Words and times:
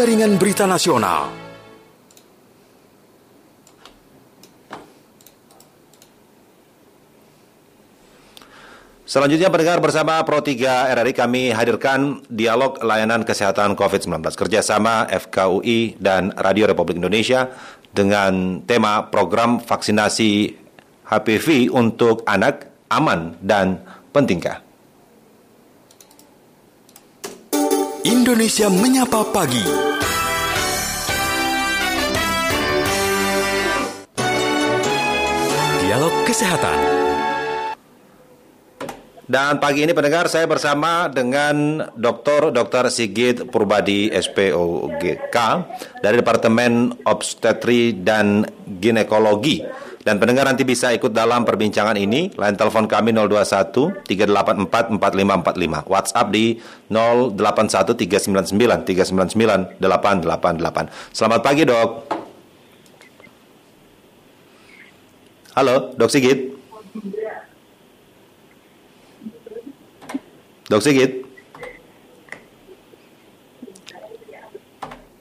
Jaringan 0.00 0.40
Berita 0.40 0.64
Nasional. 0.64 1.28
Selanjutnya 9.04 9.52
pendengar 9.52 9.84
bersama 9.84 10.24
Pro 10.24 10.40
3 10.40 10.96
RRI 10.96 11.12
kami 11.12 11.52
hadirkan 11.52 12.24
dialog 12.32 12.80
layanan 12.80 13.28
kesehatan 13.28 13.76
COVID-19 13.76 14.24
kerjasama 14.40 15.04
FKUI 15.04 16.00
dan 16.00 16.32
Radio 16.32 16.72
Republik 16.72 16.96
Indonesia 16.96 17.52
dengan 17.92 18.64
tema 18.64 19.04
program 19.12 19.60
vaksinasi 19.60 20.56
HPV 21.12 21.76
untuk 21.76 22.24
anak 22.24 22.72
aman 22.88 23.36
dan 23.44 23.84
pentingkah. 24.16 24.69
Indonesia 28.00 28.72
Menyapa 28.72 29.28
Pagi. 29.28 29.60
Dialog 35.84 36.14
Kesehatan. 36.24 36.78
Dan 39.28 39.60
pagi 39.60 39.84
ini 39.84 39.92
pendengar 39.92 40.32
saya 40.32 40.48
bersama 40.48 41.12
dengan 41.12 41.84
Dr. 41.92 42.56
Dr. 42.56 42.88
Sigit 42.88 43.44
Purbadi 43.52 44.08
SPOGK 44.08 45.36
dari 46.00 46.24
Departemen 46.24 47.04
Obstetri 47.04 48.00
dan 48.00 48.48
Ginekologi. 48.80 49.60
Dan 50.00 50.16
pendengar 50.16 50.48
nanti 50.48 50.64
bisa 50.64 50.96
ikut 50.96 51.12
dalam 51.12 51.44
perbincangan 51.44 51.92
ini. 51.92 52.32
Line 52.32 52.56
telepon 52.56 52.88
kami 52.88 53.12
021 53.12 54.00
384 54.08 54.96
4545. 54.96 55.92
WhatsApp 55.92 56.26
di 56.32 56.56
081 56.88 57.92
399 58.00 58.88
399 58.88 59.76
888. 59.76 60.88
Selamat 61.12 61.40
pagi, 61.44 61.68
Dok. 61.68 61.90
Halo, 65.52 65.92
Dok 66.00 66.08
Sigit. 66.08 66.56
Dok 70.72 70.80
Sigit. 70.80 71.28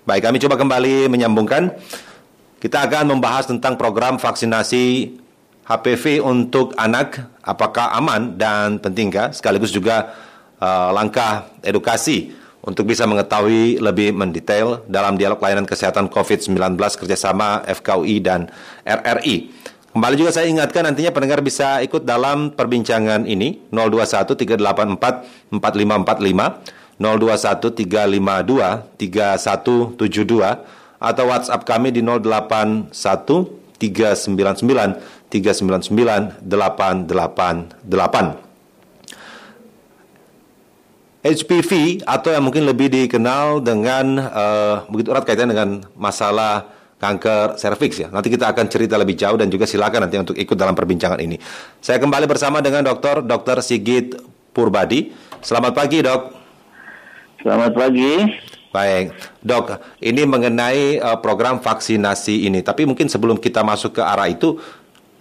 Baik, 0.08 0.24
kami 0.24 0.40
coba 0.40 0.56
kembali 0.56 1.12
menyambungkan. 1.12 1.76
Kita 2.60 2.84
akan 2.84 3.16
membahas 3.16 3.48
tentang 3.48 3.80
program 3.80 4.20
vaksinasi 4.20 5.16
HPV 5.64 6.20
untuk 6.20 6.76
anak, 6.76 7.32
apakah 7.40 7.96
aman 7.96 8.36
dan 8.36 8.84
pentingkah, 8.84 9.32
sekaligus 9.32 9.72
juga 9.72 10.12
uh, 10.60 10.92
langkah 10.92 11.48
edukasi 11.64 12.36
untuk 12.60 12.92
bisa 12.92 13.08
mengetahui 13.08 13.80
lebih 13.80 14.12
mendetail 14.12 14.84
dalam 14.92 15.16
dialog 15.16 15.40
layanan 15.40 15.64
kesehatan 15.64 16.12
COVID-19 16.12 16.76
kerjasama 16.76 17.64
FKUI 17.64 18.20
dan 18.20 18.52
RRI. 18.84 19.56
Kembali 19.96 20.20
juga 20.20 20.36
saya 20.36 20.52
ingatkan 20.52 20.84
nantinya 20.84 21.16
pendengar 21.16 21.40
bisa 21.40 21.80
ikut 21.80 22.04
dalam 22.04 22.52
perbincangan 22.52 23.24
ini. 23.24 23.72
021 23.72 24.36
384 24.36 25.56
4545 25.56 26.76
021 27.00 27.88
352 27.88 29.00
3172 29.00 30.79
atau 31.00 31.32
WhatsApp 31.32 31.64
kami 31.64 31.96
di 31.96 32.04
081 32.04 32.92
399 32.92 35.32
399 35.32 36.44
888. 36.44 38.50
HPV 41.20 42.00
atau 42.08 42.32
yang 42.32 42.48
mungkin 42.48 42.64
lebih 42.64 42.88
dikenal 42.88 43.60
dengan 43.60 44.24
uh, 44.24 44.88
begitu 44.88 45.12
erat 45.12 45.28
kaitannya 45.28 45.52
dengan 45.52 45.84
masalah 46.00 46.72
kanker 47.00 47.60
serviks 47.60 48.00
ya. 48.00 48.08
Nanti 48.08 48.32
kita 48.32 48.48
akan 48.52 48.66
cerita 48.72 48.96
lebih 48.96 49.20
jauh 49.20 49.36
dan 49.36 49.52
juga 49.52 49.68
silakan 49.68 50.08
nanti 50.08 50.20
untuk 50.20 50.36
ikut 50.36 50.56
dalam 50.56 50.76
perbincangan 50.76 51.20
ini. 51.20 51.40
Saya 51.84 52.00
kembali 52.00 52.28
bersama 52.28 52.64
dengan 52.64 52.88
Dr. 52.88 53.24
Dr. 53.24 53.64
Sigit 53.64 54.16
Purbadi. 54.56 55.12
Selamat 55.40 55.76
pagi, 55.76 56.04
Dok. 56.04 56.22
Selamat 57.44 57.72
pagi. 57.72 58.12
Baik, 58.70 59.18
Dok, 59.42 59.98
ini 59.98 60.30
mengenai 60.30 61.02
uh, 61.02 61.18
program 61.18 61.58
vaksinasi 61.58 62.46
ini. 62.46 62.62
Tapi 62.62 62.86
mungkin 62.86 63.10
sebelum 63.10 63.42
kita 63.42 63.66
masuk 63.66 63.98
ke 63.98 64.02
arah 64.06 64.30
itu 64.30 64.62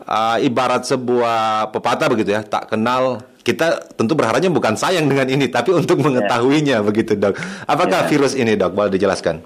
uh, 0.05 0.37
ibarat 0.37 0.85
sebuah 0.85 1.73
pepatah 1.73 2.13
begitu 2.13 2.37
ya, 2.37 2.45
tak 2.45 2.69
kenal 2.69 3.25
kita 3.41 3.89
tentu 3.97 4.13
berharapnya 4.13 4.53
bukan 4.53 4.77
sayang 4.77 5.09
dengan 5.09 5.25
ini, 5.33 5.49
tapi 5.49 5.73
untuk 5.73 5.97
ya. 5.97 6.05
mengetahuinya 6.05 6.77
ya. 6.81 6.85
begitu, 6.85 7.17
Dok. 7.17 7.41
Apakah 7.65 8.05
ya. 8.05 8.09
virus 8.13 8.37
ini, 8.37 8.53
Dok? 8.53 8.77
Boleh 8.77 8.93
dijelaskan? 8.93 9.41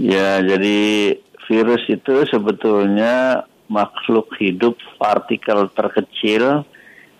Ya, 0.00 0.40
jadi 0.40 1.12
virus 1.44 1.84
itu 1.84 2.24
sebetulnya 2.32 3.44
makhluk 3.68 4.32
hidup 4.40 4.80
partikel 4.96 5.68
terkecil 5.76 6.64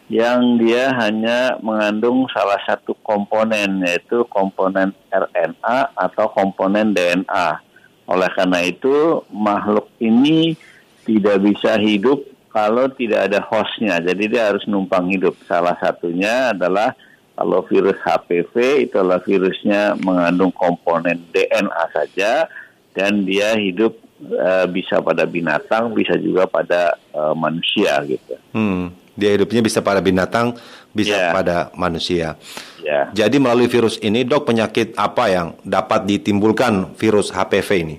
yang 0.08 0.56
dia 0.56 0.88
hanya 0.96 1.60
mengandung 1.60 2.24
salah 2.32 2.56
satu 2.64 2.96
komponen 3.04 3.84
yaitu 3.84 4.24
komponen 4.32 4.96
RNA 5.12 5.92
atau 5.92 6.26
komponen 6.32 6.96
DNA. 6.96 7.60
Oleh 8.08 8.30
karena 8.32 8.64
itu 8.64 9.20
makhluk 9.28 9.92
ini 10.00 10.56
tidak 11.04 11.44
bisa 11.44 11.76
hidup 11.76 12.24
kalau 12.48 12.88
tidak 12.88 13.28
ada 13.28 13.44
hostnya. 13.44 14.00
Jadi 14.00 14.32
dia 14.32 14.48
harus 14.48 14.64
numpang 14.64 15.12
hidup. 15.12 15.36
Salah 15.44 15.76
satunya 15.76 16.56
adalah 16.56 16.96
kalau 17.36 17.62
virus 17.68 18.00
HPV 18.00 18.88
itu 18.88 18.96
adalah 18.96 19.20
virusnya 19.20 19.94
mengandung 20.00 20.50
komponen 20.50 21.20
DNA 21.30 21.84
saja 21.92 22.48
dan 22.96 23.22
dia 23.28 23.54
hidup 23.54 23.94
uh, 24.26 24.66
bisa 24.66 24.98
pada 24.98 25.22
binatang, 25.22 25.94
bisa 25.94 26.18
juga 26.18 26.50
pada 26.50 26.98
uh, 27.14 27.36
manusia 27.36 27.94
gitu. 28.08 28.34
Hmm, 28.50 28.90
dia 29.18 29.34
hidupnya 29.34 29.66
bisa 29.66 29.82
pada 29.82 29.98
binatang, 29.98 30.54
bisa 30.94 31.18
yeah. 31.18 31.34
pada 31.34 31.56
manusia. 31.74 32.38
Yeah. 32.78 33.10
Jadi 33.10 33.42
melalui 33.42 33.66
virus 33.66 33.98
ini, 33.98 34.22
dok 34.22 34.46
penyakit 34.46 34.94
apa 34.94 35.26
yang 35.26 35.58
dapat 35.66 36.06
ditimbulkan 36.06 36.94
virus 36.94 37.34
HPV 37.34 37.68
ini? 37.82 37.96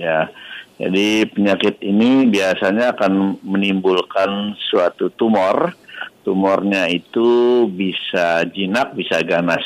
Ya, 0.00 0.32
jadi 0.80 1.28
penyakit 1.28 1.84
ini 1.84 2.24
biasanya 2.32 2.96
akan 2.96 3.44
menimbulkan 3.44 4.56
suatu 4.56 5.12
tumor. 5.12 5.76
Tumornya 6.24 6.90
itu 6.90 7.64
bisa 7.70 8.42
jinak, 8.50 8.98
bisa 8.98 9.22
ganas 9.22 9.62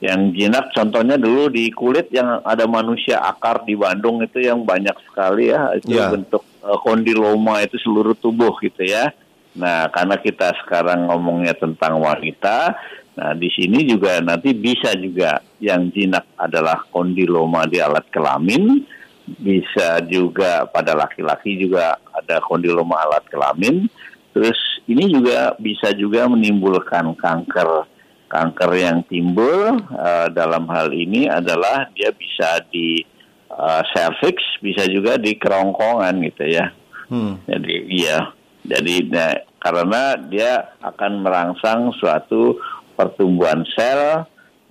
yang 0.00 0.32
jinak 0.32 0.72
contohnya 0.72 1.20
dulu 1.20 1.52
di 1.52 1.68
kulit 1.68 2.08
yang 2.08 2.40
ada 2.40 2.64
manusia 2.64 3.20
akar 3.20 3.68
di 3.68 3.76
Bandung 3.76 4.24
itu 4.24 4.40
yang 4.40 4.64
banyak 4.64 4.96
sekali 5.04 5.52
ya 5.52 5.76
itu 5.76 5.92
yeah. 5.92 6.08
bentuk 6.08 6.40
uh, 6.64 6.80
kondiloma 6.80 7.60
itu 7.60 7.76
seluruh 7.84 8.16
tubuh 8.16 8.56
gitu 8.64 8.80
ya. 8.80 9.12
Nah, 9.58 9.90
karena 9.90 10.14
kita 10.20 10.54
sekarang 10.62 11.10
ngomongnya 11.10 11.58
tentang 11.58 11.98
wanita, 11.98 12.78
nah 13.18 13.34
di 13.34 13.50
sini 13.50 13.82
juga 13.82 14.22
nanti 14.22 14.54
bisa 14.54 14.94
juga 14.94 15.42
yang 15.58 15.90
jinak 15.90 16.22
adalah 16.38 16.86
kondiloma 16.94 17.66
di 17.66 17.82
alat 17.82 18.06
kelamin, 18.14 18.86
bisa 19.26 19.98
juga 20.06 20.70
pada 20.70 20.94
laki-laki 20.94 21.58
juga 21.58 21.98
ada 22.14 22.38
kondiloma 22.46 23.02
alat 23.02 23.26
kelamin. 23.26 23.90
Terus 24.30 24.58
ini 24.86 25.10
juga 25.10 25.58
bisa 25.58 25.90
juga 25.90 26.30
menimbulkan 26.30 27.18
kanker 27.18 27.90
kanker 28.30 28.70
yang 28.78 29.02
timbul 29.10 29.82
uh, 29.90 30.30
dalam 30.30 30.70
hal 30.70 30.94
ini 30.94 31.26
adalah 31.26 31.90
dia 31.98 32.14
bisa 32.14 32.62
di 32.70 33.02
uh, 33.50 33.82
cervix, 33.90 34.38
bisa 34.62 34.86
juga 34.86 35.18
di 35.18 35.34
kerongkongan 35.34 36.14
gitu 36.30 36.46
ya. 36.46 36.70
Hmm. 37.10 37.42
Jadi 37.50 37.90
iya, 37.90 38.30
jadi 38.70 38.94
nah, 39.10 39.34
karena 39.58 40.02
dia 40.30 40.52
akan 40.78 41.26
merangsang 41.26 41.90
suatu 41.98 42.62
pertumbuhan 42.94 43.66
sel 43.74 44.24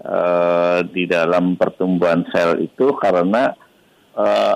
uh, 0.08 0.80
di 0.88 1.04
dalam 1.06 1.60
pertumbuhan 1.60 2.24
sel 2.32 2.64
itu 2.64 2.96
karena 2.96 3.52
uh, 4.16 4.56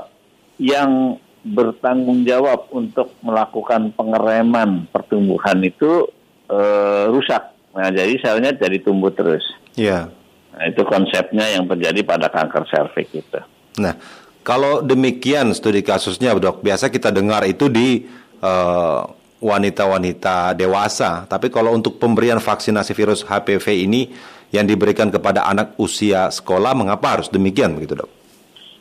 yang 0.58 1.20
bertanggung 1.44 2.24
jawab 2.24 2.72
untuk 2.72 3.20
melakukan 3.20 3.92
pengereman 4.00 4.88
pertumbuhan 4.88 5.60
itu 5.60 6.08
uh, 6.48 7.12
rusak 7.12 7.54
Nah, 7.74 7.90
jadi 7.90 8.14
selnya 8.22 8.54
jadi 8.54 8.78
tumbuh 8.86 9.10
terus. 9.10 9.42
Iya. 9.74 10.14
Nah, 10.54 10.64
itu 10.70 10.82
konsepnya 10.86 11.58
yang 11.58 11.66
terjadi 11.66 12.06
pada 12.06 12.30
kanker 12.30 12.70
serviks 12.70 13.14
itu. 13.18 13.40
Nah, 13.82 13.98
kalau 14.46 14.86
demikian 14.86 15.50
studi 15.58 15.82
kasusnya, 15.82 16.38
dok, 16.38 16.62
biasa 16.62 16.94
kita 16.94 17.10
dengar 17.10 17.42
itu 17.50 17.66
di 17.74 18.06
eh, 18.38 19.02
wanita-wanita 19.44 20.56
dewasa. 20.56 21.28
Tapi 21.28 21.52
kalau 21.52 21.76
untuk 21.76 22.00
pemberian 22.00 22.40
vaksinasi 22.40 22.96
virus 22.96 23.28
HPV 23.28 23.84
ini 23.84 24.16
yang 24.56 24.64
diberikan 24.64 25.12
kepada 25.12 25.44
anak 25.44 25.76
usia 25.76 26.32
sekolah, 26.32 26.72
mengapa 26.72 27.20
harus 27.20 27.28
demikian 27.28 27.76
begitu, 27.76 28.00
dok? 28.00 28.10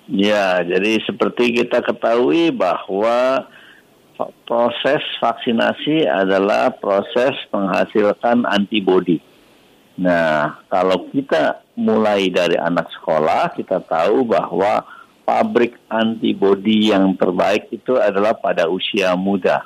Ya, 0.06 0.62
jadi 0.62 1.02
seperti 1.02 1.58
kita 1.58 1.82
ketahui 1.82 2.54
bahwa 2.54 3.50
proses 4.46 5.02
vaksinasi 5.18 6.06
adalah 6.06 6.70
proses 6.70 7.34
menghasilkan 7.50 8.46
antibodi. 8.46 9.18
Nah, 9.98 10.62
kalau 10.70 11.10
kita 11.10 11.64
mulai 11.76 12.30
dari 12.32 12.56
anak 12.56 12.88
sekolah, 12.96 13.52
kita 13.56 13.80
tahu 13.82 14.24
bahwa 14.24 14.84
pabrik 15.22 15.78
antibodi 15.88 16.90
yang 16.90 17.14
terbaik 17.16 17.70
itu 17.70 17.96
adalah 17.96 18.36
pada 18.36 18.68
usia 18.68 19.14
muda. 19.16 19.64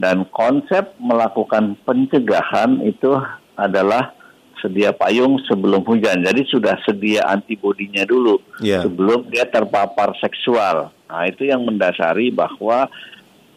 Dan 0.00 0.24
konsep 0.32 0.96
melakukan 0.96 1.76
pencegahan 1.84 2.80
itu 2.88 3.20
adalah 3.52 4.16
sedia 4.60 4.96
payung 4.96 5.36
sebelum 5.44 5.84
hujan. 5.84 6.24
Jadi 6.24 6.48
sudah 6.48 6.80
sedia 6.88 7.28
antibodinya 7.28 8.08
dulu 8.08 8.40
Yeah. 8.64 8.84
sebelum 8.84 9.28
dia 9.28 9.44
terpapar 9.44 10.16
seksual. 10.20 10.92
Nah, 11.08 11.22
itu 11.28 11.48
yang 11.48 11.64
mendasari 11.64 12.28
bahwa 12.32 12.88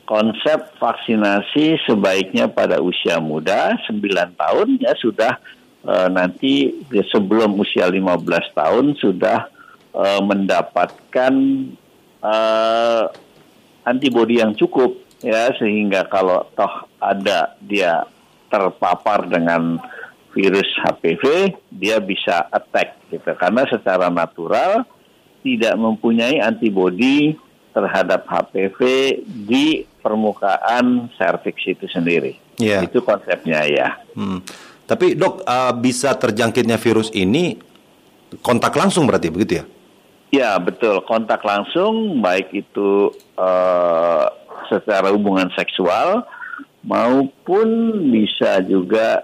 konsep 0.03 0.75
vaksinasi 0.79 1.79
sebaiknya 1.87 2.51
pada 2.51 2.79
usia 2.83 3.19
muda 3.23 3.75
9 3.87 4.35
tahun 4.35 4.67
ya 4.79 4.95
sudah 4.99 5.39
eh, 5.83 6.07
nanti 6.11 6.71
ya, 6.91 7.03
sebelum 7.07 7.55
usia 7.59 7.87
15 7.87 8.23
tahun 8.51 8.85
sudah 8.99 9.47
eh, 9.95 10.21
mendapatkan 10.23 11.33
eh, 12.23 13.03
antibodi 13.83 14.39
yang 14.39 14.55
cukup 14.55 15.02
ya 15.23 15.55
sehingga 15.55 16.05
kalau 16.11 16.45
toh 16.53 16.91
ada 16.99 17.55
dia 17.63 18.03
terpapar 18.51 19.25
dengan 19.25 19.79
virus 20.35 20.67
HPV 20.83 21.55
dia 21.71 21.97
bisa 22.03 22.45
attack 22.51 22.99
gitu 23.09 23.31
karena 23.39 23.63
secara 23.65 24.11
natural 24.11 24.83
tidak 25.43 25.75
mempunyai 25.75 26.39
antibodi 26.39 27.35
terhadap 27.73 28.29
HPV 28.29 28.79
di 29.25 29.83
permukaan 29.99 31.09
serviks 31.17 31.65
itu 31.65 31.89
sendiri. 31.89 32.37
Iya. 32.61 32.85
Itu 32.85 33.01
konsepnya 33.01 33.65
ya. 33.65 33.97
Hmm. 34.13 34.45
Tapi 34.85 35.17
dok 35.17 35.41
uh, 35.43 35.73
bisa 35.73 36.13
terjangkitnya 36.13 36.77
virus 36.77 37.09
ini 37.11 37.57
kontak 38.45 38.77
langsung 38.77 39.09
berarti 39.09 39.27
begitu 39.33 39.53
ya? 39.61 39.65
Ya 40.33 40.51
betul 40.57 41.05
kontak 41.05 41.45
langsung 41.45 42.17
baik 42.17 42.49
itu 42.57 43.13
eh, 43.37 44.25
secara 44.69 45.11
hubungan 45.13 45.49
seksual 45.55 46.23
maupun 46.83 47.67
bisa 48.11 48.59
juga 48.63 49.23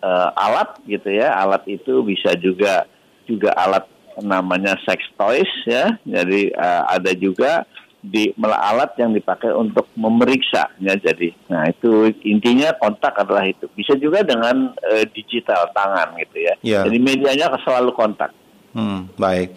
eh, 0.00 0.30
alat 0.36 0.80
gitu 0.84 1.08
ya. 1.10 1.32
Alat 1.40 1.64
itu 1.66 2.04
bisa 2.04 2.36
juga 2.36 2.84
juga 3.24 3.50
alat 3.56 3.84
namanya 4.20 4.76
sex 4.84 5.00
toys 5.16 5.50
ya. 5.64 5.96
Jadi 6.04 6.52
eh, 6.52 6.82
ada 6.86 7.12
juga 7.16 7.64
di 8.00 8.32
alat 8.40 8.96
yang 8.96 9.12
dipakai 9.12 9.52
untuk 9.52 9.88
memeriksa 9.96 10.72
ya. 10.80 10.96
Jadi 10.96 11.32
nah 11.52 11.68
itu 11.68 12.12
intinya 12.24 12.72
kontak 12.76 13.16
adalah 13.20 13.44
itu. 13.44 13.68
Bisa 13.72 13.96
juga 13.96 14.24
dengan 14.24 14.72
eh, 14.92 15.04
digital 15.08 15.72
tangan 15.72 16.16
gitu 16.20 16.36
ya. 16.40 16.54
Ya. 16.60 16.80
jadi 16.84 16.98
medianya 17.00 17.52
selalu 17.64 17.92
kontak. 17.96 18.32
Hmm, 18.70 19.10
baik. 19.18 19.50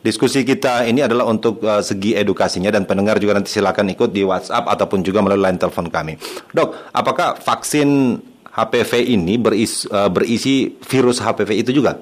Diskusi 0.00 0.48
kita 0.48 0.88
ini 0.88 1.04
adalah 1.04 1.28
untuk 1.28 1.60
uh, 1.60 1.84
segi 1.84 2.16
edukasinya 2.16 2.72
dan 2.72 2.88
pendengar 2.88 3.20
juga 3.20 3.36
nanti 3.36 3.52
silakan 3.52 3.92
ikut 3.92 4.08
di 4.08 4.24
WhatsApp 4.24 4.64
ataupun 4.64 5.04
juga 5.04 5.20
melalui 5.20 5.44
line 5.44 5.60
telepon 5.60 5.92
kami. 5.92 6.16
Dok, 6.56 6.88
apakah 6.96 7.36
vaksin 7.36 8.16
HPV 8.48 9.12
ini 9.12 9.36
beris, 9.36 9.84
uh, 9.92 10.08
berisi 10.08 10.72
virus 10.88 11.20
HPV 11.20 11.50
itu 11.60 11.76
juga? 11.76 12.00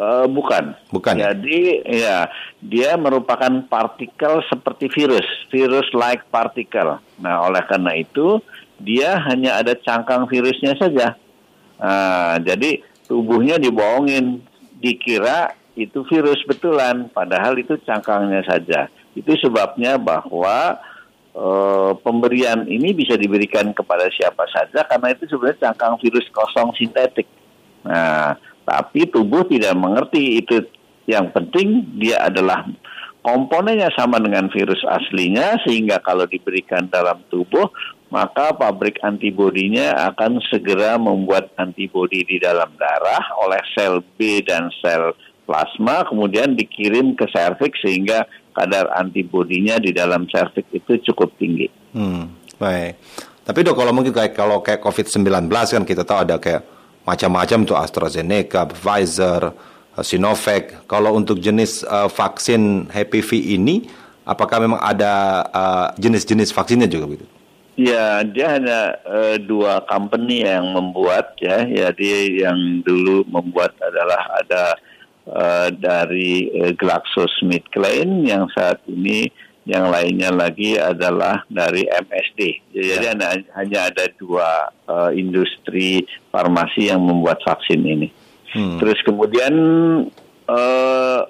Eh, 0.00 0.26
bukan. 0.32 0.72
Bukan 0.88 1.20
ya? 1.20 1.36
Jadi 1.36 1.84
ya 1.84 2.24
dia 2.56 2.96
merupakan 2.96 3.52
partikel 3.68 4.40
seperti 4.48 4.88
virus, 4.88 5.28
virus 5.52 5.92
like 5.92 6.24
particle. 6.32 6.96
Nah, 7.20 7.44
oleh 7.44 7.60
karena 7.68 7.92
itu 8.00 8.40
dia 8.80 9.20
hanya 9.28 9.60
ada 9.60 9.76
cangkang 9.76 10.24
virusnya 10.24 10.72
saja. 10.80 11.20
Nah, 11.76 12.40
jadi 12.40 12.80
tubuhnya 13.04 13.60
dibohongin, 13.60 14.40
dikira 14.80 15.52
itu 15.80 16.04
virus 16.08 16.40
betulan, 16.44 17.08
padahal 17.08 17.56
itu 17.56 17.78
cangkangnya 17.84 18.44
saja. 18.44 18.92
Itu 19.16 19.32
sebabnya 19.40 19.96
bahwa 19.96 20.76
eh, 21.32 21.92
pemberian 22.04 22.68
ini 22.68 22.92
bisa 22.92 23.16
diberikan 23.16 23.72
kepada 23.72 24.06
siapa 24.12 24.44
saja 24.52 24.84
karena 24.84 25.16
itu 25.16 25.24
sebenarnya 25.30 25.70
cangkang 25.70 25.96
virus 26.02 26.26
kosong 26.30 26.76
sintetik. 26.76 27.26
Nah, 27.86 28.36
tapi 28.66 29.08
tubuh 29.08 29.48
tidak 29.48 29.74
mengerti 29.74 30.38
itu. 30.38 30.62
Yang 31.08 31.34
penting 31.34 31.98
dia 31.98 32.22
adalah 32.22 32.62
komponennya 33.26 33.90
sama 33.98 34.22
dengan 34.22 34.48
virus 34.48 34.80
aslinya 34.86 35.60
sehingga 35.66 36.00
kalau 36.00 36.24
diberikan 36.24 36.88
dalam 36.88 37.20
tubuh 37.28 37.68
maka 38.10 38.50
pabrik 38.56 38.98
antibodinya 39.06 39.94
akan 40.10 40.42
segera 40.50 40.98
membuat 40.98 41.54
antibodi 41.60 42.26
di 42.26 42.42
dalam 42.42 42.74
darah 42.74 43.22
oleh 43.46 43.62
sel 43.76 44.02
B 44.18 44.42
dan 44.42 44.72
sel 44.82 45.14
plasma 45.50 46.06
kemudian 46.06 46.54
dikirim 46.54 47.18
ke 47.18 47.26
serviks 47.34 47.82
sehingga 47.82 48.30
kadar 48.54 48.86
antibodinya 48.94 49.82
di 49.82 49.90
dalam 49.90 50.30
serviks 50.30 50.70
itu 50.70 51.10
cukup 51.10 51.34
tinggi. 51.42 51.66
Hmm, 51.90 52.30
baik. 52.54 52.94
Tapi 53.42 53.58
dok, 53.66 53.74
kalau 53.74 53.90
mungkin 53.90 54.14
kayak 54.14 54.38
kalau 54.38 54.62
kayak 54.62 54.78
COVID-19 54.78 55.50
kan 55.50 55.82
kita 55.82 56.06
tahu 56.06 56.18
ada 56.22 56.38
kayak 56.38 56.62
macam-macam 57.02 57.66
tuh 57.66 57.74
AstraZeneca, 57.74 58.70
Pfizer, 58.70 59.50
eh, 59.98 60.04
Sinovac. 60.06 60.86
Kalau 60.86 61.18
untuk 61.18 61.42
jenis 61.42 61.82
eh, 61.82 62.06
vaksin 62.06 62.86
HPV 62.86 63.58
ini, 63.58 63.90
apakah 64.22 64.62
memang 64.62 64.78
ada 64.78 65.42
eh, 65.50 65.86
jenis-jenis 65.98 66.54
vaksinnya 66.54 66.86
juga 66.86 67.10
begitu? 67.10 67.26
Ya, 67.80 68.20
dia 68.22 68.60
hanya 68.60 69.02
eh, 69.02 69.36
dua 69.40 69.82
company 69.88 70.46
yang 70.46 70.70
membuat 70.70 71.34
ya. 71.42 71.64
Dia 71.90 72.18
yang 72.28 72.84
dulu 72.86 73.24
membuat 73.26 73.72
adalah 73.80 74.20
ada 74.36 74.76
eh, 75.26 75.68
dari 75.74 76.48
eh, 76.52 76.72
GlaxoSmithKline 76.76 78.24
yang 78.24 78.48
saat 78.54 78.80
ini 78.88 79.28
yang 79.68 79.92
lainnya 79.92 80.32
lagi 80.32 80.80
adalah 80.80 81.44
dari 81.46 81.84
MSD. 81.84 82.40
Jadi 82.72 83.04
Ya. 83.04 83.12
hanya, 83.12 83.28
hanya 83.54 83.80
ada 83.92 84.08
dua 84.16 84.72
eh, 84.88 85.10
industri 85.20 86.02
farmasi 86.32 86.88
yang 86.88 87.04
membuat 87.04 87.44
vaksin 87.44 87.84
ini. 87.84 88.08
Hmm. 88.50 88.80
Terus 88.80 88.98
kemudian 89.04 89.54
eh, 90.48 91.20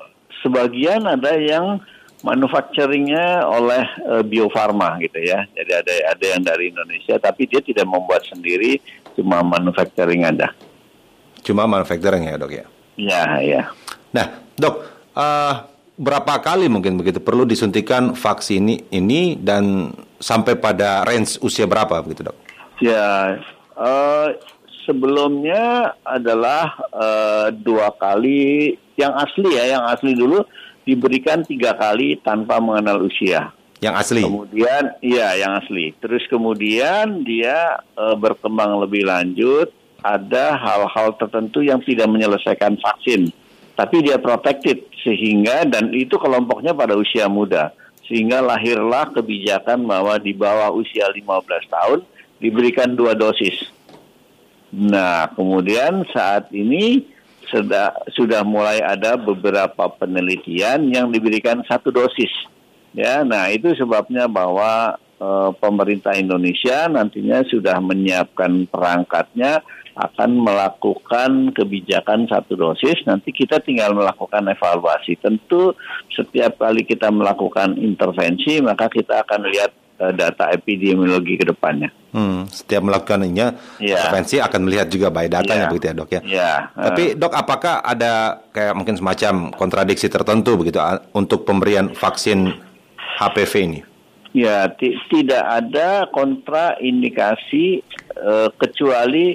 sebagian 0.40 1.04
ada 1.04 1.36
yang 1.36 1.82
manufacturingnya 2.22 3.44
oleh 3.44 3.84
eh, 4.08 4.22
Bio 4.24 4.48
Farma 4.48 4.96
gitu 5.02 5.20
ya. 5.20 5.44
Jadi 5.52 5.72
ada 5.74 5.92
ada 6.16 6.24
yang 6.24 6.42
dari 6.44 6.72
Indonesia 6.72 7.18
tapi 7.18 7.44
dia 7.50 7.60
tidak 7.60 7.84
membuat 7.84 8.24
sendiri, 8.30 8.80
cuma 9.18 9.44
manufacturing 9.44 10.24
ada. 10.24 10.54
Cuma 11.44 11.68
manufacturing 11.68 12.28
ya 12.30 12.36
dok 12.40 12.52
ya? 12.52 12.66
Ya, 13.00 13.40
ya. 13.40 13.62
Nah 14.12 14.44
dok, 14.60 14.84
eh, 15.16 15.54
berapa 15.96 16.34
kali 16.44 16.68
mungkin 16.68 17.00
begitu 17.00 17.20
perlu 17.20 17.48
disuntikan 17.48 18.12
vaksin 18.12 18.60
ini, 18.60 18.76
ini 18.92 19.20
dan 19.40 19.92
sampai 20.20 20.60
pada 20.60 21.04
range 21.08 21.40
usia 21.40 21.64
berapa 21.64 22.04
begitu 22.04 22.28
dok? 22.28 22.36
Ya, 22.84 23.40
eh, 23.80 24.28
sebelumnya 24.84 25.96
adalah 26.04 26.76
eh, 26.92 27.48
dua 27.56 27.92
kali 27.96 28.76
yang 29.00 29.16
asli 29.16 29.56
ya, 29.56 29.80
yang 29.80 29.84
asli 29.88 30.12
dulu 30.12 30.44
diberikan 30.84 31.44
tiga 31.44 31.72
kali 31.76 32.20
tanpa 32.20 32.60
mengenal 32.60 33.04
usia. 33.04 33.52
Yang 33.80 33.94
asli? 33.96 34.22
Kemudian, 34.28 34.84
iya 35.00 35.40
yang 35.40 35.56
asli. 35.56 35.96
Terus 36.04 36.20
kemudian 36.28 37.24
dia 37.24 37.80
eh, 37.96 38.16
berkembang 38.16 38.76
lebih 38.84 39.08
lanjut. 39.08 39.72
Ada 40.00 40.56
hal-hal 40.56 41.16
tertentu 41.20 41.60
yang 41.60 41.84
tidak 41.84 42.08
menyelesaikan 42.08 42.80
vaksin, 42.80 43.28
tapi 43.76 44.04
dia 44.04 44.16
protected 44.16 44.84
sehingga 45.00 45.64
dan 45.68 45.92
itu 45.96 46.16
kelompoknya 46.20 46.76
pada 46.76 46.96
usia 46.96 47.28
muda. 47.28 47.72
Sehingga 48.08 48.42
lahirlah 48.42 49.14
kebijakan 49.14 49.86
bahwa 49.86 50.18
di 50.18 50.34
bawah 50.34 50.74
usia 50.74 51.06
15 51.06 51.22
tahun 51.70 52.02
diberikan 52.42 52.98
dua 52.98 53.14
dosis. 53.14 53.70
Nah, 54.74 55.30
kemudian 55.34 56.02
saat 56.10 56.50
ini 56.50 57.06
sudah 57.50 57.94
sudah 58.14 58.46
mulai 58.46 58.78
ada 58.82 59.18
beberapa 59.18 59.90
penelitian 59.98 60.90
yang 60.90 61.10
diberikan 61.10 61.62
satu 61.66 61.90
dosis. 61.90 62.30
Ya, 62.90 63.22
nah 63.22 63.46
itu 63.50 63.70
sebabnya 63.78 64.26
bahwa 64.26 64.98
pemerintah 65.54 66.16
Indonesia 66.16 66.88
nantinya 66.88 67.44
sudah 67.44 67.76
menyiapkan 67.78 68.66
perangkatnya 68.72 69.60
akan 69.92 70.30
melakukan 70.40 71.52
kebijakan 71.52 72.24
satu 72.24 72.56
dosis. 72.56 73.04
Nanti 73.04 73.34
kita 73.36 73.60
tinggal 73.60 73.92
melakukan 73.92 74.48
evaluasi. 74.48 75.20
Tentu 75.20 75.76
setiap 76.08 76.56
kali 76.56 76.88
kita 76.88 77.12
melakukan 77.12 77.76
intervensi, 77.76 78.64
maka 78.64 78.88
kita 78.88 79.20
akan 79.20 79.50
lihat 79.52 79.72
eh, 80.00 80.16
data 80.16 80.48
epidemiologi 80.48 81.36
ke 81.36 81.44
depannya. 81.44 81.92
Hmm, 82.16 82.48
setiap 82.48 82.80
melakukannya 82.80 83.28
Ya. 83.76 84.00
intervensi 84.00 84.40
akan 84.40 84.60
melihat 84.64 84.88
juga 84.88 85.12
by 85.12 85.28
datanya 85.28 85.68
Ya. 85.68 85.70
begitu 85.70 85.84
ya 85.86 85.94
dok 85.94 86.10
ya? 86.10 86.20
Ya, 86.24 86.52
Tapi 86.72 87.04
dok, 87.20 87.36
apakah 87.36 87.84
ada 87.84 88.40
kayak 88.56 88.72
mungkin 88.72 88.96
semacam 88.96 89.52
kontradiksi 89.52 90.08
tertentu 90.08 90.56
begitu 90.56 90.80
untuk 91.12 91.44
pemberian 91.44 91.92
vaksin 91.92 92.56
HPV 93.20 93.52
ini? 93.60 93.80
Ya, 94.30 94.70
ti- 94.70 94.94
tidak 95.10 95.42
ada 95.42 96.06
kontraindikasi 96.14 97.82
eh, 98.14 98.48
kecuali 98.54 99.34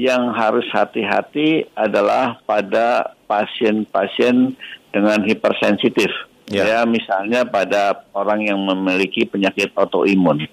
yang 0.00 0.32
harus 0.32 0.64
hati-hati 0.72 1.68
adalah 1.76 2.40
pada 2.48 3.12
pasien-pasien 3.28 4.56
dengan 4.88 5.20
hipersensitif. 5.28 6.08
Ya. 6.48 6.64
Ya, 6.66 6.80
misalnya 6.88 7.44
pada 7.44 8.00
orang 8.16 8.42
yang 8.48 8.58
memiliki 8.64 9.28
penyakit 9.28 9.70
autoimun. 9.76 10.48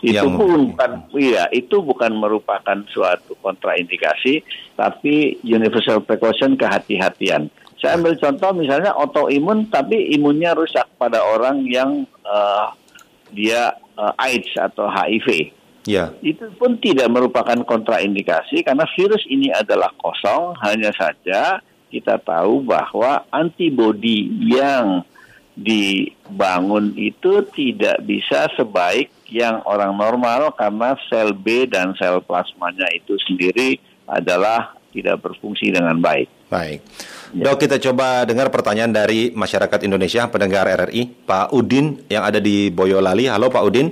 Itu 0.00 0.16
Yang- 0.16 0.36
bukan 0.36 0.90
iya, 1.16 1.44
itu 1.52 1.80
bukan 1.80 2.12
merupakan 2.16 2.76
suatu 2.88 3.36
kontraindikasi, 3.40 4.40
tapi 4.76 5.36
universal 5.44 6.00
precaution 6.00 6.56
kehati-hatian. 6.56 7.48
Saya 7.80 7.96
ambil 7.96 8.16
contoh 8.20 8.52
misalnya 8.52 8.92
autoimun 8.92 9.72
tapi 9.72 10.12
imunnya 10.12 10.52
rusak 10.52 10.84
pada 11.00 11.20
orang 11.24 11.64
yang 11.64 12.04
eh, 12.24 12.66
dia 13.32 13.74
eh, 13.98 14.14
AIDS 14.18 14.52
atau 14.58 14.86
HIV 14.90 15.58
Ya. 15.88 16.12
itu 16.20 16.44
pun 16.60 16.76
tidak 16.76 17.08
merupakan 17.08 17.56
kontraindikasi 17.64 18.60
karena 18.60 18.84
virus 18.92 19.24
ini 19.24 19.48
adalah 19.48 19.88
kosong 19.96 20.52
hanya 20.60 20.92
saja 20.92 21.64
kita 21.88 22.20
tahu 22.20 22.60
bahwa 22.68 23.24
antibodi 23.32 24.28
yang 24.44 25.00
dibangun 25.56 26.92
itu 27.00 27.44
tidak 27.56 27.96
bisa 28.04 28.48
sebaik 28.60 29.08
yang 29.28 29.60
orang 29.66 29.96
normal 29.96 30.54
karena 30.54 30.96
sel 31.10 31.32
B 31.32 31.64
dan 31.64 31.92
sel 31.98 32.20
plasmanya 32.24 32.86
itu 32.94 33.18
sendiri 33.26 33.76
adalah 34.04 34.74
tidak 34.90 35.22
berfungsi 35.22 35.70
dengan 35.70 35.98
baik. 36.02 36.26
Baik. 36.50 36.82
Dok, 37.30 37.62
kita 37.62 37.78
coba 37.78 38.26
dengar 38.26 38.50
pertanyaan 38.50 38.90
dari 38.90 39.30
masyarakat 39.30 39.86
Indonesia, 39.86 40.26
pendengar 40.26 40.66
RRI, 40.66 41.22
Pak 41.22 41.54
Udin 41.54 42.02
yang 42.10 42.26
ada 42.26 42.42
di 42.42 42.74
Boyolali. 42.74 43.30
Halo 43.30 43.46
Pak 43.54 43.62
Udin. 43.62 43.86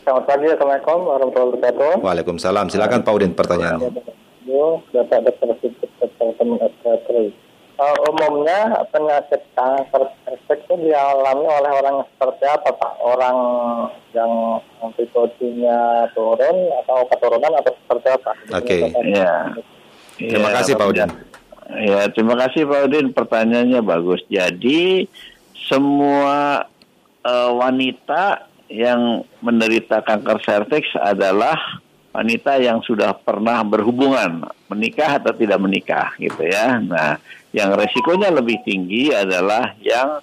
Selamat 0.00 0.24
pagi, 0.24 0.48
Assalamualaikum 0.48 0.98
warahmatullahi 1.04 1.50
wabarakatuh. 1.60 1.92
Waalaikumsalam. 2.00 2.66
Silakan 2.72 3.04
Pak 3.04 3.12
Udin 3.12 3.36
pertanyaannya. 3.36 3.84
Bapak 3.92 4.16
Psikiatri. 6.72 7.36
Uh, 7.82 7.96
umumnya 8.08 8.78
penyakit 8.94 9.42
kanker 9.56 10.02
cervix 10.22 10.60
itu 10.70 10.74
dialami 10.86 11.46
oleh 11.50 11.72
orang 11.72 11.96
seperti 12.14 12.44
apa, 12.46 12.68
Pak? 12.78 12.92
Orang 13.00 13.36
yang 14.16 14.60
antibodinya 14.80 16.06
turun 16.16 16.56
atau 16.84 16.98
keturunan 17.10 17.52
atau 17.58 17.72
seperti 17.74 18.08
apa? 18.12 18.32
Oke. 18.56 18.76
Ya. 19.10 19.50
Terima 20.16 20.48
Ya, 20.52 20.56
kasih, 20.62 20.76
Pak 20.78 20.88
Udin. 20.88 21.10
Ya, 21.70 22.10
terima 22.10 22.34
kasih 22.34 22.66
Pak 22.66 22.90
Udin. 22.90 23.06
Pertanyaannya 23.14 23.80
bagus. 23.86 24.22
Jadi 24.26 25.06
semua 25.54 26.66
eh, 27.22 27.50
wanita 27.54 28.50
yang 28.72 29.22
menderita 29.44 30.00
kanker 30.02 30.42
serviks 30.42 30.90
adalah 30.98 31.54
wanita 32.12 32.60
yang 32.60 32.80
sudah 32.84 33.16
pernah 33.16 33.64
berhubungan, 33.64 34.48
menikah 34.68 35.20
atau 35.20 35.32
tidak 35.32 35.60
menikah, 35.60 36.12
gitu 36.20 36.44
ya. 36.44 36.80
Nah, 36.80 37.16
yang 37.52 37.72
resikonya 37.72 38.32
lebih 38.32 38.60
tinggi 38.64 39.14
adalah 39.14 39.76
yang 39.80 40.18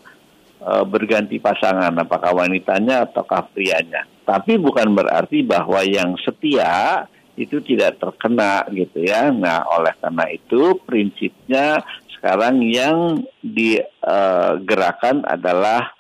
eh, 0.59 0.83
berganti 0.85 1.39
pasangan, 1.39 1.93
apakah 1.97 2.35
wanitanya 2.35 3.07
ataukah 3.07 3.47
prianya. 3.53 4.03
Tapi 4.27 4.61
bukan 4.61 4.93
berarti 4.93 5.41
bahwa 5.41 5.81
yang 5.81 6.13
setia 6.21 7.07
itu 7.39 7.63
tidak 7.63 7.95
terkena 8.03 8.67
gitu 8.75 8.99
ya. 9.07 9.31
Nah, 9.31 9.63
oleh 9.71 9.95
karena 10.03 10.27
itu 10.27 10.75
prinsipnya 10.83 11.79
sekarang 12.19 12.59
yang 12.67 13.23
digerakkan 13.39 15.23
adalah 15.23 15.95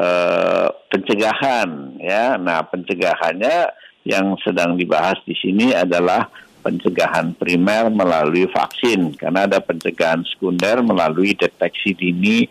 eh, 0.00 0.68
pencegahan 0.88 2.00
ya. 2.00 2.40
Nah, 2.40 2.64
pencegahannya 2.64 3.68
yang 4.08 4.40
sedang 4.40 4.80
dibahas 4.80 5.20
di 5.28 5.36
sini 5.36 5.76
adalah 5.76 6.24
pencegahan 6.64 7.36
primer 7.38 7.92
melalui 7.92 8.48
vaksin 8.50 9.14
karena 9.14 9.46
ada 9.46 9.62
pencegahan 9.62 10.24
sekunder 10.26 10.82
melalui 10.82 11.36
deteksi 11.36 11.94
dini 11.94 12.48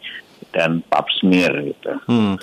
dan 0.53 0.82
pap 0.86 1.10
smear 1.20 1.53
gitu. 1.65 1.91
Hmm. 2.08 2.39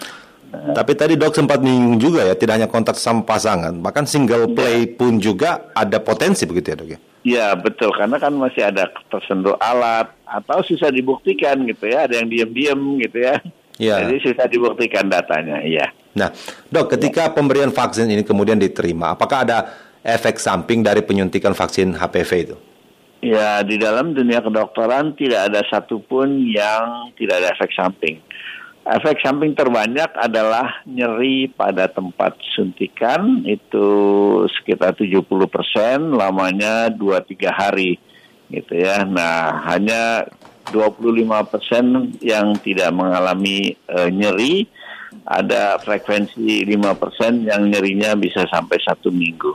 Tapi 0.75 0.93
tadi 0.95 1.15
dok 1.19 1.35
sempat 1.35 1.59
menyinggung 1.61 1.99
juga 1.99 2.21
ya, 2.27 2.35
tidak 2.39 2.63
hanya 2.63 2.69
kontak 2.71 2.97
sama 2.97 3.23
pasangan, 3.27 3.75
bahkan 3.81 4.05
single 4.05 4.53
play 4.53 4.87
pun 4.87 5.19
juga 5.19 5.71
ada 5.75 5.99
potensi 6.01 6.45
begitu 6.47 6.67
ya 6.73 6.77
dok 6.77 6.89
ya? 6.89 6.99
Ya 7.25 7.47
betul 7.57 7.89
karena 7.97 8.21
kan 8.21 8.37
masih 8.37 8.69
ada 8.69 8.85
tersentuh 9.09 9.57
alat 9.57 10.13
atau 10.29 10.61
susah 10.61 10.93
dibuktikan 10.93 11.57
gitu 11.65 11.89
ya 11.89 12.05
ada 12.05 12.21
yang 12.21 12.29
diam-diam 12.29 13.01
gitu 13.01 13.17
ya. 13.17 13.41
Iya. 13.81 14.07
Jadi 14.07 14.17
susah 14.23 14.47
dibuktikan 14.47 15.09
datanya. 15.09 15.59
Iya. 15.65 15.91
Nah, 16.15 16.31
dok, 16.71 16.95
ketika 16.95 17.33
pemberian 17.35 17.75
vaksin 17.75 18.07
ini 18.07 18.23
kemudian 18.23 18.55
diterima, 18.55 19.19
apakah 19.19 19.43
ada 19.43 19.59
efek 20.05 20.39
samping 20.39 20.85
dari 20.85 21.03
penyuntikan 21.03 21.57
vaksin 21.57 21.97
HPV 21.97 22.31
itu? 22.45 22.57
Ya 23.25 23.65
di 23.65 23.81
dalam 23.81 24.13
dunia 24.13 24.45
kedokteran 24.45 25.17
tidak 25.17 25.49
ada 25.49 25.65
satupun 25.65 26.45
yang 26.45 27.09
tidak 27.17 27.41
ada 27.41 27.49
efek 27.57 27.73
samping. 27.73 28.21
Efek 28.85 29.25
samping 29.25 29.57
terbanyak 29.57 30.13
adalah 30.13 30.85
nyeri 30.85 31.49
pada 31.49 31.89
tempat 31.89 32.37
suntikan 32.53 33.41
itu 33.49 33.89
sekitar 34.61 34.93
70 34.93 35.25
persen, 35.49 36.13
lamanya 36.13 36.93
2-3 36.93 37.49
hari 37.49 37.97
gitu 38.53 38.77
ya. 38.77 39.09
Nah 39.09 39.65
hanya 39.73 40.29
25 40.69 41.17
persen 41.49 42.13
yang 42.21 42.53
tidak 42.61 42.93
mengalami 42.93 43.73
eh, 43.73 44.11
nyeri, 44.13 44.69
ada 45.25 45.81
frekuensi 45.81 46.69
5 46.69 47.01
persen 47.01 47.41
yang 47.49 47.65
nyerinya 47.65 48.13
bisa 48.21 48.45
sampai 48.53 48.77
satu 48.85 49.09
minggu. 49.09 49.53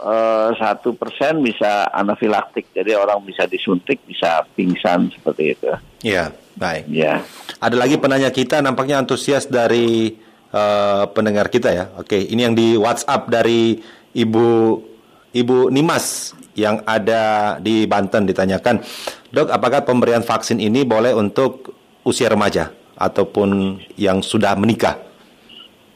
0,01 0.00 0.94
persen 0.94 1.42
bisa 1.42 1.90
anafilaktik, 1.90 2.70
jadi 2.72 2.98
orang 2.98 3.22
bisa 3.26 3.44
disuntik, 3.44 4.02
bisa 4.06 4.46
pingsan 4.54 5.10
seperti 5.10 5.58
itu. 5.58 5.70
Iya, 6.02 6.30
baik. 6.54 6.86
Ya, 6.90 7.22
Ada 7.58 7.76
lagi 7.76 7.98
penanya 7.98 8.30
kita, 8.30 8.62
nampaknya 8.62 9.02
antusias 9.02 9.50
dari 9.50 10.14
eh, 10.54 11.04
pendengar 11.12 11.50
kita 11.50 11.74
ya. 11.74 11.84
Oke, 11.98 12.18
ini 12.18 12.40
yang 12.46 12.54
di 12.54 12.78
WhatsApp 12.78 13.26
dari 13.26 13.78
Ibu 14.14 14.46
Ibu 15.34 15.68
Nimas 15.68 16.32
yang 16.56 16.82
ada 16.88 17.56
di 17.62 17.86
Banten 17.86 18.26
ditanyakan, 18.26 18.82
dok, 19.30 19.52
apakah 19.52 19.84
pemberian 19.86 20.24
vaksin 20.26 20.58
ini 20.58 20.82
boleh 20.82 21.14
untuk 21.14 21.76
usia 22.02 22.32
remaja 22.32 22.72
ataupun 22.98 23.78
yang 23.94 24.24
sudah 24.24 24.58
menikah? 24.58 25.08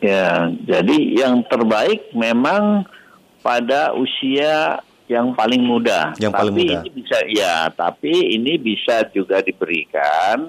ya. 0.03 0.51
Jadi 0.67 1.17
yang 1.17 1.47
terbaik 1.47 2.11
memang 2.13 2.85
pada 3.43 3.93
usia 3.93 4.81
yang 5.11 5.37
paling 5.37 5.61
muda. 5.61 6.15
Yang 6.17 6.33
paling 6.33 6.55
tapi 6.57 6.65
muda. 6.65 6.79
Ini 6.81 6.91
bisa, 6.95 7.19
ya, 7.29 7.57
tapi 7.75 8.15
ini 8.39 8.53
bisa 8.57 9.05
juga 9.13 9.43
diberikan 9.45 10.49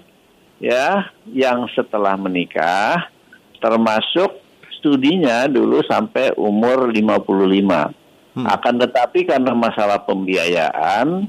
ya 0.64 1.12
yang 1.28 1.68
setelah 1.76 2.16
menikah, 2.16 3.12
termasuk 3.60 4.40
studinya 4.80 5.50
dulu 5.52 5.84
sampai 5.84 6.32
umur 6.40 6.88
55. 6.88 7.92
Hmm. 8.34 8.46
Akan 8.50 8.80
tetapi 8.80 9.28
karena 9.28 9.54
masalah 9.54 10.02
pembiayaan, 10.08 11.28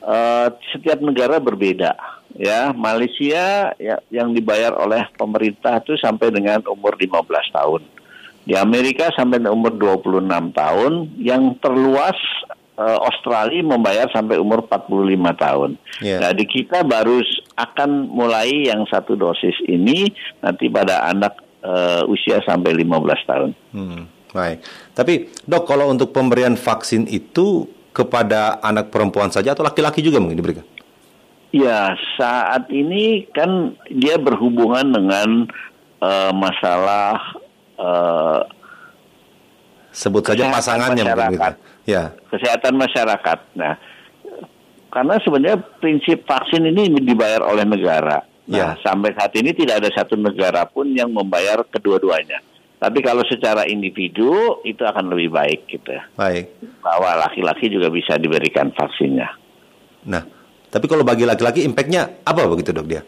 eh, 0.00 0.48
setiap 0.72 1.02
negara 1.02 1.42
berbeda. 1.42 1.92
Ya, 2.38 2.70
Malaysia 2.76 3.74
ya, 3.80 3.96
yang 4.12 4.30
dibayar 4.36 4.76
oleh 4.76 5.08
pemerintah 5.16 5.80
itu 5.82 5.96
sampai 5.98 6.30
dengan 6.30 6.62
umur 6.70 6.94
15 6.94 7.48
tahun. 7.50 7.82
Di 8.48 8.56
Amerika 8.56 9.12
sampai 9.12 9.44
umur 9.44 9.76
26 9.76 10.24
tahun, 10.56 10.92
yang 11.20 11.60
terluas 11.60 12.16
eh, 12.80 12.98
Australia 13.04 13.60
membayar 13.60 14.08
sampai 14.08 14.40
umur 14.40 14.64
45 14.64 14.88
tahun. 15.36 15.70
Iya. 16.00 16.16
Nah, 16.24 16.32
di 16.32 16.48
kita 16.48 16.80
baru 16.80 17.20
akan 17.60 18.08
mulai 18.08 18.72
yang 18.72 18.88
satu 18.88 19.20
dosis 19.20 19.52
ini 19.68 20.08
nanti 20.40 20.72
pada 20.72 21.04
anak 21.12 21.36
eh, 21.60 22.08
usia 22.08 22.40
sampai 22.48 22.72
15 22.72 23.28
tahun. 23.28 23.50
Hmm, 23.76 24.08
baik. 24.32 24.64
Tapi 24.96 25.28
dok, 25.44 25.68
kalau 25.68 25.92
untuk 25.92 26.16
pemberian 26.16 26.56
vaksin 26.56 27.04
itu 27.04 27.68
kepada 27.92 28.64
anak 28.64 28.88
perempuan 28.88 29.28
saja 29.28 29.52
atau 29.52 29.60
laki-laki 29.60 30.00
juga 30.00 30.24
mungkin 30.24 30.40
diberikan? 30.40 30.64
Ya, 31.52 32.00
saat 32.16 32.72
ini 32.72 33.28
kan 33.28 33.76
dia 33.92 34.16
berhubungan 34.16 34.88
dengan 34.88 35.44
eh, 36.00 36.32
masalah 36.32 37.44
eh, 37.78 38.40
Sebut 39.88 40.22
saja 40.22 40.46
pasangannya 40.52 41.02
mungkin 41.02 41.16
masyarakat. 41.16 41.52
gitu. 41.56 41.66
Ya. 41.88 42.12
kesehatan 42.28 42.74
masyarakat. 42.76 43.38
Nah, 43.56 43.74
karena 44.92 45.14
sebenarnya 45.18 45.58
prinsip 45.80 46.22
vaksin 46.22 46.68
ini 46.68 46.92
dibayar 47.00 47.40
oleh 47.42 47.64
negara. 47.64 48.20
Nah, 48.44 48.56
Ya. 48.56 48.68
sampai 48.80 49.16
saat 49.16 49.32
ini 49.34 49.52
tidak 49.52 49.80
ada 49.80 49.90
satu 49.92 50.14
negara 50.14 50.68
pun 50.68 50.92
yang 50.92 51.08
membayar 51.08 51.64
kedua-duanya. 51.64 52.44
Tapi 52.78 53.02
kalau 53.02 53.26
secara 53.26 53.66
individu 53.66 54.30
itu 54.62 54.84
akan 54.84 55.10
lebih 55.10 55.34
baik 55.34 55.66
gitu. 55.66 55.98
Baik. 56.14 56.52
Bahwa 56.78 57.26
laki-laki 57.26 57.66
juga 57.66 57.90
bisa 57.90 58.14
diberikan 58.14 58.70
vaksinnya. 58.70 59.26
Nah, 60.06 60.22
tapi 60.70 60.86
kalau 60.86 61.02
bagi 61.02 61.26
laki-laki 61.26 61.66
impactnya 61.66 62.22
apa 62.22 62.46
begitu 62.46 62.70
dok 62.70 62.86
dia? 62.86 63.02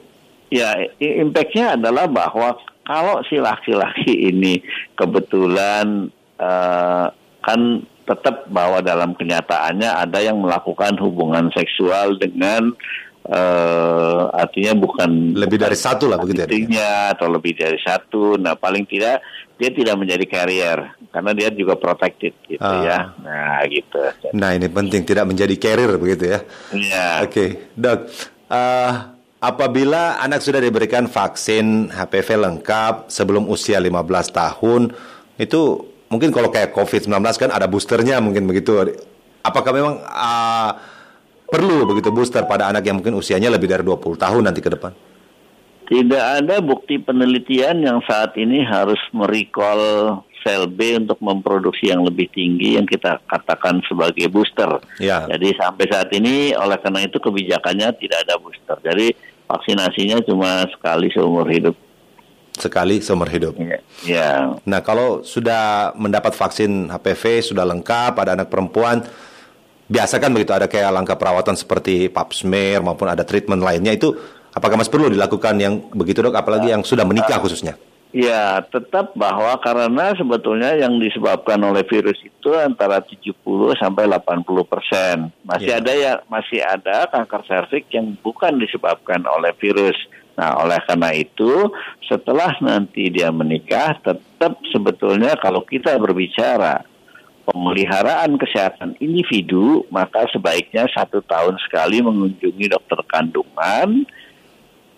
Ya, 0.50 0.74
impact-nya 0.98 1.78
adalah 1.78 2.10
bahwa 2.10 2.58
kalau 2.90 3.22
si 3.22 3.38
laki-laki 3.38 4.34
ini 4.34 4.58
kebetulan 4.98 6.10
eh, 6.34 7.06
kan 7.40 7.60
tetap 8.02 8.50
bahwa 8.50 8.82
dalam 8.82 9.14
kenyataannya 9.14 9.86
ada 9.86 10.18
yang 10.18 10.42
melakukan 10.42 10.98
hubungan 10.98 11.54
seksual 11.54 12.18
dengan 12.18 12.74
eh, 13.30 14.22
artinya 14.34 14.74
bukan 14.74 15.38
Lebih 15.38 15.62
dari 15.62 15.78
satu 15.78 16.10
lah 16.10 16.18
begitu 16.18 16.42
ya, 16.42 16.50
ya? 16.66 16.94
atau 17.14 17.30
lebih 17.30 17.54
dari 17.54 17.78
satu. 17.78 18.34
Nah 18.34 18.58
paling 18.58 18.82
tidak 18.90 19.22
dia 19.54 19.70
tidak 19.70 19.94
menjadi 19.94 20.24
carrier 20.26 20.78
karena 21.12 21.30
dia 21.36 21.48
juga 21.54 21.78
protected 21.78 22.34
gitu 22.48 22.58
Ah. 22.64 22.82
ya. 22.82 22.98
Nah 23.22 23.62
gitu. 23.70 24.02
Nah 24.34 24.50
ini 24.58 24.66
penting 24.66 25.06
tidak 25.06 25.30
menjadi 25.30 25.54
carrier 25.54 25.94
begitu 25.94 26.24
ya. 26.34 26.40
Ya. 26.74 27.22
Oke, 27.22 27.70
dok. 27.78 28.10
eh, 28.50 29.19
apabila 29.40 30.20
anak 30.20 30.44
sudah 30.44 30.60
diberikan 30.60 31.08
vaksin 31.08 31.88
HPV 31.90 32.28
lengkap 32.44 33.08
sebelum 33.08 33.48
usia 33.48 33.80
15 33.80 33.96
tahun, 34.30 34.92
itu 35.40 35.60
mungkin 36.12 36.30
kalau 36.30 36.52
kayak 36.52 36.76
COVID-19 36.76 37.16
kan 37.40 37.50
ada 37.50 37.66
boosternya 37.66 38.20
mungkin 38.20 38.44
begitu. 38.44 38.76
Apakah 39.40 39.72
memang 39.72 40.04
eh, 40.04 40.70
perlu 41.48 41.88
begitu 41.88 42.12
booster 42.12 42.44
pada 42.44 42.68
anak 42.68 42.84
yang 42.84 43.00
mungkin 43.00 43.16
usianya 43.16 43.48
lebih 43.48 43.66
dari 43.66 43.82
20 43.82 44.20
tahun 44.20 44.42
nanti 44.44 44.60
ke 44.60 44.70
depan? 44.76 44.92
Tidak 45.90 46.24
ada 46.38 46.62
bukti 46.62 47.02
penelitian 47.02 47.82
yang 47.82 47.98
saat 48.06 48.38
ini 48.38 48.62
harus 48.62 49.00
merecall 49.10 50.22
sel 50.46 50.70
B 50.70 50.96
untuk 50.96 51.18
memproduksi 51.20 51.92
yang 51.92 52.06
lebih 52.06 52.30
tinggi 52.32 52.78
yang 52.78 52.86
kita 52.86 53.20
katakan 53.26 53.82
sebagai 53.90 54.30
booster. 54.30 54.80
Ya. 55.02 55.26
Jadi 55.28 55.50
sampai 55.58 55.84
saat 55.90 56.08
ini 56.14 56.54
oleh 56.54 56.78
karena 56.80 57.04
itu 57.04 57.18
kebijakannya 57.18 57.88
tidak 57.98 58.18
ada 58.22 58.34
booster. 58.38 58.78
Jadi 58.86 59.12
vaksinasinya 59.50 60.22
cuma 60.22 60.62
sekali 60.70 61.10
seumur 61.10 61.46
hidup. 61.50 61.74
Sekali 62.54 63.02
seumur 63.02 63.26
hidup. 63.26 63.58
Ya. 63.58 63.78
ya. 64.06 64.30
Nah, 64.62 64.80
kalau 64.84 65.26
sudah 65.26 65.96
mendapat 65.98 66.36
vaksin 66.36 66.86
HPV 66.92 67.42
sudah 67.50 67.66
lengkap 67.66 68.14
pada 68.14 68.38
anak 68.38 68.52
perempuan, 68.52 69.02
biasa 69.90 70.22
kan 70.22 70.30
begitu 70.30 70.54
ada 70.54 70.70
kayak 70.70 70.94
langkah 70.94 71.18
perawatan 71.18 71.58
seperti 71.58 72.06
pap 72.06 72.30
smear 72.30 72.84
maupun 72.84 73.10
ada 73.10 73.26
treatment 73.26 73.58
lainnya 73.58 73.90
itu 73.90 74.14
apakah 74.54 74.78
masih 74.78 74.92
perlu 74.92 75.10
dilakukan 75.10 75.58
yang 75.58 75.82
begitu 75.90 76.22
dok 76.22 76.38
apalagi 76.38 76.70
yang 76.70 76.86
sudah 76.86 77.02
menikah 77.02 77.42
khususnya? 77.42 77.74
Ya, 78.10 78.58
tetap 78.66 79.14
bahwa 79.14 79.54
karena 79.62 80.10
sebetulnya 80.18 80.74
yang 80.74 80.98
disebabkan 80.98 81.62
oleh 81.62 81.86
virus 81.86 82.18
itu 82.26 82.50
antara 82.58 82.98
70 82.98 83.70
sampai 83.78 84.10
80 84.10 84.66
persen. 84.66 85.30
Masih 85.46 85.70
Ya. 85.70 85.78
ada 85.78 85.92
ya, 85.94 86.12
masih 86.26 86.58
ada 86.58 87.06
kanker 87.06 87.46
serviks 87.46 87.86
yang 87.94 88.18
bukan 88.18 88.58
disebabkan 88.58 89.22
oleh 89.30 89.54
virus. 89.62 89.94
Nah, 90.34 90.58
oleh 90.58 90.82
karena 90.90 91.14
itu, 91.14 91.70
setelah 92.02 92.50
nanti 92.58 93.14
dia 93.14 93.30
menikah, 93.30 93.94
tetap 94.02 94.58
sebetulnya 94.74 95.38
kalau 95.38 95.62
kita 95.62 95.94
berbicara 95.94 96.82
pemeliharaan 97.46 98.38
kesehatan 98.38 98.98
individu, 98.98 99.86
maka 99.90 100.26
sebaiknya 100.34 100.90
satu 100.90 101.22
tahun 101.22 101.58
sekali 101.62 102.02
mengunjungi 102.02 102.66
dokter 102.70 102.98
kandungan, 103.06 104.06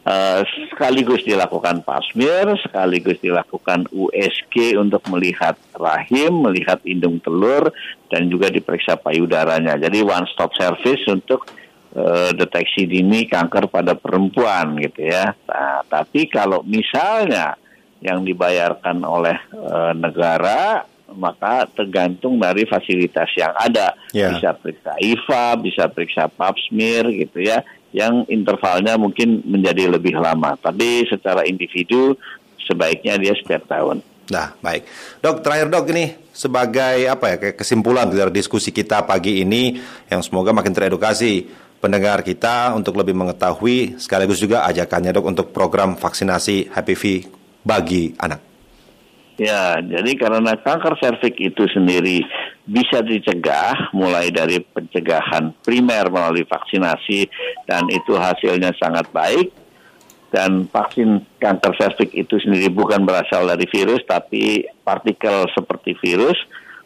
Eh, 0.02 0.42
sekaligus 0.66 1.22
dilakukan 1.22 1.86
pasmir, 1.86 2.58
sekaligus 2.58 3.22
dilakukan 3.22 3.86
USG 3.94 4.74
untuk 4.74 4.98
melihat 5.06 5.54
rahim, 5.78 6.42
melihat 6.42 6.82
indung 6.82 7.22
telur, 7.22 7.70
dan 8.10 8.26
juga 8.26 8.50
diperiksa 8.50 8.98
payudaranya. 8.98 9.78
Jadi 9.78 10.02
one 10.02 10.26
stop 10.34 10.58
service 10.58 11.06
untuk 11.06 11.46
eh, 11.94 12.34
deteksi 12.34 12.90
dini 12.90 13.30
kanker 13.30 13.70
pada 13.70 13.94
perempuan 13.94 14.74
gitu 14.82 15.06
ya. 15.06 15.38
Nah, 15.46 15.86
tapi 15.86 16.26
kalau 16.26 16.66
misalnya 16.66 17.54
yang 18.02 18.26
dibayarkan 18.26 19.06
oleh 19.06 19.38
eh, 19.54 19.92
negara 19.94 20.82
maka 21.12 21.68
tergantung 21.68 22.40
dari 22.40 22.64
fasilitas 22.66 23.28
yang 23.38 23.54
ada. 23.54 23.94
Ya. 24.10 24.34
Bisa 24.34 24.50
periksa 24.56 24.96
IVA, 24.98 25.46
bisa 25.60 25.84
periksa 25.86 26.26
pap 26.26 26.56
smear 26.58 27.06
gitu 27.12 27.38
ya 27.38 27.62
yang 27.92 28.24
intervalnya 28.26 28.96
mungkin 28.96 29.44
menjadi 29.44 29.92
lebih 29.92 30.16
lama. 30.16 30.56
Tapi 30.56 31.06
secara 31.06 31.44
individu 31.44 32.16
sebaiknya 32.64 33.20
dia 33.20 33.36
setiap 33.36 33.68
tahun. 33.68 34.00
Nah, 34.32 34.56
baik. 34.64 34.88
Dok, 35.20 35.44
terakhir 35.44 35.68
dok 35.68 35.86
ini 35.92 36.04
sebagai 36.32 37.04
apa 37.04 37.24
ya 37.28 37.36
kesimpulan 37.52 38.08
dari 38.08 38.32
diskusi 38.32 38.72
kita 38.72 39.04
pagi 39.04 39.44
ini 39.44 39.76
yang 40.08 40.24
semoga 40.24 40.56
makin 40.56 40.72
teredukasi 40.72 41.44
pendengar 41.82 42.24
kita 42.24 42.72
untuk 42.72 42.96
lebih 42.96 43.12
mengetahui 43.12 44.00
sekaligus 44.00 44.40
juga 44.40 44.64
ajakannya 44.70 45.12
dok 45.12 45.26
untuk 45.26 45.46
program 45.50 45.98
vaksinasi 45.98 46.72
HPV 46.72 47.28
bagi 47.66 48.14
anak. 48.16 48.51
Ya, 49.42 49.82
jadi 49.82 50.14
karena 50.14 50.54
kanker 50.54 51.02
serviks 51.02 51.42
itu 51.42 51.66
sendiri 51.74 52.22
bisa 52.62 53.02
dicegah 53.02 53.90
mulai 53.90 54.30
dari 54.30 54.62
pencegahan 54.62 55.50
primer 55.66 56.06
melalui 56.14 56.46
vaksinasi 56.46 57.26
dan 57.66 57.90
itu 57.90 58.14
hasilnya 58.14 58.70
sangat 58.78 59.10
baik. 59.10 59.50
Dan 60.30 60.70
vaksin 60.70 61.26
kanker 61.42 61.74
serviks 61.74 62.14
itu 62.14 62.38
sendiri 62.38 62.70
bukan 62.70 63.02
berasal 63.02 63.50
dari 63.50 63.66
virus 63.66 64.06
tapi 64.06 64.62
partikel 64.86 65.50
seperti 65.50 65.98
virus. 65.98 66.38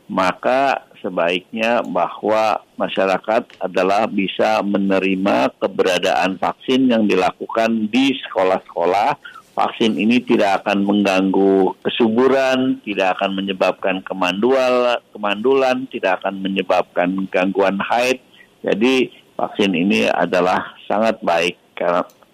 Maka 0.09 0.87
sebaiknya 1.05 1.85
bahwa 1.85 2.64
masyarakat 2.81 3.61
adalah 3.61 4.09
bisa 4.09 4.64
menerima 4.64 5.53
keberadaan 5.61 6.40
vaksin 6.40 6.88
yang 6.88 7.05
dilakukan 7.05 7.90
di 7.92 8.16
sekolah-sekolah 8.27 9.36
vaksin 9.57 9.97
ini 9.97 10.21
tidak 10.21 10.62
akan 10.62 10.85
mengganggu 10.85 11.73
kesuburan, 11.81 12.77
tidak 12.85 13.16
akan 13.16 13.40
menyebabkan 13.40 14.05
kemandual, 14.05 15.01
kemandulan, 15.16 15.88
tidak 15.88 16.21
akan 16.21 16.45
menyebabkan 16.45 17.25
gangguan 17.33 17.81
haid. 17.81 18.21
Jadi 18.61 19.09
vaksin 19.33 19.73
ini 19.73 20.12
adalah 20.12 20.77
sangat 20.85 21.25
baik 21.25 21.57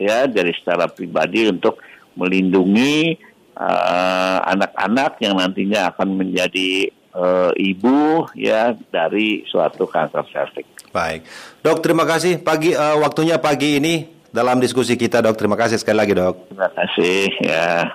ya 0.02 0.26
dari 0.26 0.50
secara 0.58 0.90
pribadi 0.90 1.46
untuk 1.46 1.78
melindungi 2.18 3.14
eh, 3.54 4.38
anak-anak 4.42 5.22
yang 5.22 5.38
nantinya 5.38 5.94
akan 5.94 6.18
menjadi 6.18 6.90
eh, 6.90 7.52
ibu 7.54 8.26
ya 8.34 8.74
dari 8.90 9.46
suatu 9.46 9.86
kanker 9.86 10.26
serviks. 10.34 10.90
Baik, 10.90 11.22
dok 11.62 11.80
terima 11.86 12.02
kasih 12.02 12.42
pagi 12.42 12.74
eh, 12.74 12.96
waktunya 12.98 13.38
pagi 13.38 13.78
ini 13.78 14.21
dalam 14.32 14.58
diskusi 14.58 14.96
kita 14.96 15.20
dok. 15.20 15.36
Terima 15.36 15.54
kasih 15.54 15.78
sekali 15.78 16.00
lagi 16.00 16.16
dok. 16.16 16.50
Terima 16.50 16.68
kasih 16.72 17.28
ya. 17.44 17.86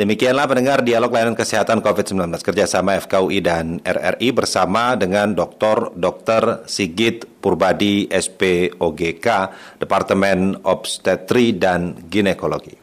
Demikianlah 0.00 0.48
pendengar 0.48 0.80
dialog 0.80 1.12
layanan 1.12 1.36
kesehatan 1.36 1.84
COVID-19 1.84 2.40
kerjasama 2.40 2.96
FKUI 3.04 3.44
dan 3.44 3.84
RRI 3.84 4.32
bersama 4.32 4.96
dengan 4.96 5.36
Dr. 5.36 5.92
Dr. 5.92 6.64
Sigit 6.64 7.28
Purbadi 7.40 8.08
SPOGK 8.08 9.26
Departemen 9.76 10.64
Obstetri 10.64 11.52
dan 11.52 12.08
Ginekologi. 12.08 12.80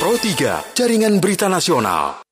Pro 0.00 0.14
3, 0.16 0.72
Jaringan 0.72 1.20
Berita 1.20 1.52
Nasional. 1.52 2.27